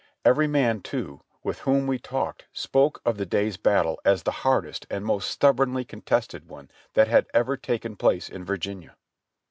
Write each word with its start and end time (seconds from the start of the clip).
Every 0.25 0.47
man, 0.47 0.81
too, 0.81 1.21
with 1.43 1.59
whom 1.59 1.85
we 1.85 1.99
talked 1.99 2.47
spoke 2.51 3.01
of 3.05 3.17
the 3.17 3.25
day's 3.27 3.55
battle 3.57 3.99
as 4.03 4.23
the 4.23 4.31
hardest 4.41 4.87
and 4.89 5.05
most 5.05 5.29
stubbornly 5.29 5.85
contested 5.85 6.47
one 6.49 6.71
that 6.95 7.07
had 7.07 7.27
ever 7.35 7.55
taken 7.55 7.95
place 7.95 8.27
in 8.27 8.43
Virginia. 8.43 8.95